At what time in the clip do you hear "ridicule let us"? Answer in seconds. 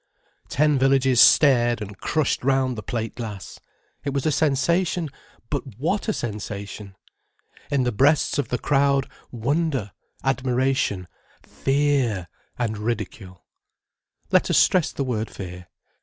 12.79-14.57